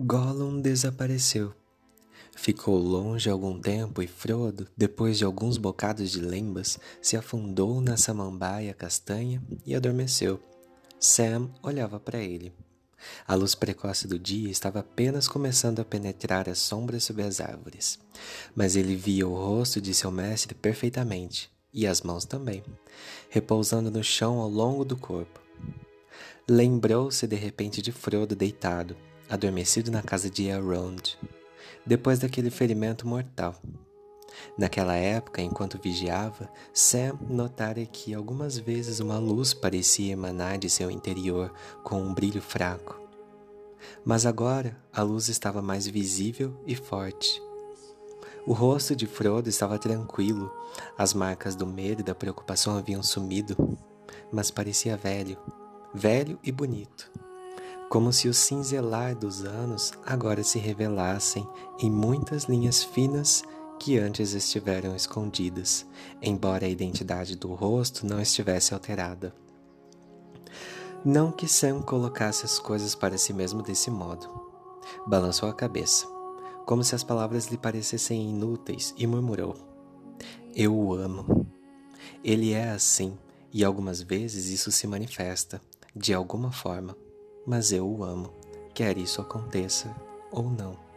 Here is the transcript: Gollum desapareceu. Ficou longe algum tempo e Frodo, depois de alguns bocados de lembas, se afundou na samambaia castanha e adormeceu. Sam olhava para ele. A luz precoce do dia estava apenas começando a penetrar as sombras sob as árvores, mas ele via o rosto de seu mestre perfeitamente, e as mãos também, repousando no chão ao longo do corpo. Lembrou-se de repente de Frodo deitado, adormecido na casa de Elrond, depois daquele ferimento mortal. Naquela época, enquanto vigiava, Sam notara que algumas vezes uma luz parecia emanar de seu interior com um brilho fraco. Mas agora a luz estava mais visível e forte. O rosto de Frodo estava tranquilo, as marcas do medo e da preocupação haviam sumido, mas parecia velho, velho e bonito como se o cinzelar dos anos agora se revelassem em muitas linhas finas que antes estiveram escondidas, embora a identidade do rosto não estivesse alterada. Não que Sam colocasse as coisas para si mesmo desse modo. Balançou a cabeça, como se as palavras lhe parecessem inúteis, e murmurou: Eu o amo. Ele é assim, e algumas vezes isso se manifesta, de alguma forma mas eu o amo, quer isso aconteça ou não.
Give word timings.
Gollum 0.00 0.60
desapareceu. 0.60 1.52
Ficou 2.36 2.78
longe 2.78 3.28
algum 3.28 3.58
tempo 3.58 4.00
e 4.00 4.06
Frodo, 4.06 4.68
depois 4.76 5.18
de 5.18 5.24
alguns 5.24 5.56
bocados 5.56 6.12
de 6.12 6.20
lembas, 6.20 6.78
se 7.02 7.16
afundou 7.16 7.80
na 7.80 7.96
samambaia 7.96 8.72
castanha 8.72 9.42
e 9.66 9.74
adormeceu. 9.74 10.38
Sam 11.00 11.50
olhava 11.64 11.98
para 11.98 12.20
ele. 12.20 12.54
A 13.26 13.34
luz 13.34 13.56
precoce 13.56 14.06
do 14.06 14.20
dia 14.20 14.48
estava 14.48 14.78
apenas 14.78 15.26
começando 15.26 15.80
a 15.80 15.84
penetrar 15.84 16.48
as 16.48 16.60
sombras 16.60 17.02
sob 17.02 17.20
as 17.20 17.40
árvores, 17.40 17.98
mas 18.54 18.76
ele 18.76 18.94
via 18.94 19.26
o 19.26 19.34
rosto 19.34 19.80
de 19.80 19.92
seu 19.94 20.12
mestre 20.12 20.54
perfeitamente, 20.54 21.50
e 21.74 21.88
as 21.88 22.02
mãos 22.02 22.24
também, 22.24 22.62
repousando 23.28 23.90
no 23.90 24.04
chão 24.04 24.38
ao 24.38 24.48
longo 24.48 24.84
do 24.84 24.96
corpo. 24.96 25.40
Lembrou-se 26.48 27.26
de 27.26 27.34
repente 27.34 27.82
de 27.82 27.90
Frodo 27.90 28.36
deitado, 28.36 28.96
adormecido 29.28 29.90
na 29.90 30.02
casa 30.02 30.30
de 30.30 30.46
Elrond, 30.46 31.16
depois 31.84 32.18
daquele 32.18 32.50
ferimento 32.50 33.06
mortal. 33.06 33.54
Naquela 34.56 34.94
época, 34.94 35.42
enquanto 35.42 35.80
vigiava, 35.82 36.50
Sam 36.72 37.18
notara 37.28 37.84
que 37.86 38.14
algumas 38.14 38.58
vezes 38.58 39.00
uma 39.00 39.18
luz 39.18 39.52
parecia 39.52 40.12
emanar 40.12 40.58
de 40.58 40.70
seu 40.70 40.90
interior 40.90 41.52
com 41.82 42.00
um 42.00 42.14
brilho 42.14 42.42
fraco. 42.42 43.00
Mas 44.04 44.26
agora 44.26 44.76
a 44.92 45.02
luz 45.02 45.28
estava 45.28 45.62
mais 45.62 45.86
visível 45.86 46.54
e 46.66 46.74
forte. 46.74 47.42
O 48.46 48.52
rosto 48.52 48.96
de 48.96 49.06
Frodo 49.06 49.48
estava 49.48 49.78
tranquilo, 49.78 50.52
as 50.96 51.12
marcas 51.12 51.54
do 51.54 51.66
medo 51.66 52.00
e 52.00 52.04
da 52.04 52.14
preocupação 52.14 52.78
haviam 52.78 53.02
sumido, 53.02 53.56
mas 54.32 54.50
parecia 54.50 54.96
velho, 54.96 55.36
velho 55.94 56.38
e 56.42 56.50
bonito 56.50 57.27
como 57.88 58.12
se 58.12 58.28
o 58.28 58.34
cinzelar 58.34 59.16
dos 59.16 59.44
anos 59.44 59.92
agora 60.04 60.44
se 60.44 60.58
revelassem 60.58 61.48
em 61.78 61.90
muitas 61.90 62.44
linhas 62.44 62.82
finas 62.84 63.42
que 63.80 63.98
antes 63.98 64.34
estiveram 64.34 64.94
escondidas, 64.94 65.86
embora 66.20 66.66
a 66.66 66.68
identidade 66.68 67.36
do 67.36 67.54
rosto 67.54 68.04
não 68.04 68.20
estivesse 68.20 68.74
alterada. 68.74 69.34
Não 71.04 71.32
que 71.32 71.48
Sam 71.48 71.80
colocasse 71.80 72.44
as 72.44 72.58
coisas 72.58 72.94
para 72.94 73.16
si 73.16 73.32
mesmo 73.32 73.62
desse 73.62 73.90
modo. 73.90 74.28
Balançou 75.06 75.48
a 75.48 75.54
cabeça, 75.54 76.06
como 76.66 76.82
se 76.84 76.94
as 76.94 77.04
palavras 77.04 77.46
lhe 77.46 77.56
parecessem 77.56 78.28
inúteis, 78.28 78.92
e 78.98 79.06
murmurou: 79.06 79.56
Eu 80.54 80.76
o 80.76 80.92
amo. 80.92 81.46
Ele 82.22 82.52
é 82.52 82.70
assim, 82.70 83.16
e 83.52 83.64
algumas 83.64 84.02
vezes 84.02 84.48
isso 84.48 84.72
se 84.72 84.88
manifesta, 84.88 85.62
de 85.94 86.12
alguma 86.12 86.50
forma 86.50 86.96
mas 87.48 87.72
eu 87.72 87.90
o 87.90 88.04
amo, 88.04 88.30
quer 88.74 88.98
isso 88.98 89.22
aconteça 89.22 89.96
ou 90.30 90.50
não. 90.50 90.87